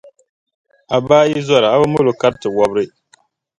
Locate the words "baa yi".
1.07-1.39